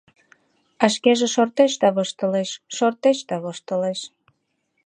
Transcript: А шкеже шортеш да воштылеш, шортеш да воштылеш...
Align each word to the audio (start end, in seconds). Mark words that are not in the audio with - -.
А 0.83 0.85
шкеже 0.93 1.27
шортеш 1.35 1.73
да 1.81 1.89
воштылеш, 1.95 2.49
шортеш 2.75 3.17
да 3.29 3.35
воштылеш... 3.43 3.99